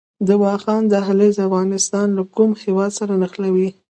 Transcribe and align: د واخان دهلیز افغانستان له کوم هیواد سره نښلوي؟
د 0.27 0.29
واخان 0.43 0.81
دهلیز 0.93 1.35
افغانستان 1.47 2.07
له 2.17 2.23
کوم 2.35 2.51
هیواد 2.63 2.91
سره 2.99 3.13
نښلوي؟ 3.21 3.69